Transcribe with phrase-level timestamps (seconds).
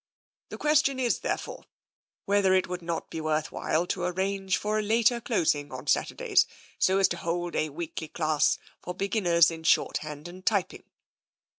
[0.49, 1.65] The question is, therefore,
[2.25, 5.85] whether it would not be worth while to ar range for a later closing on
[5.85, 6.47] Saturdays,
[6.79, 10.85] so as to hold a weekly class for beginners in shorthand and typing."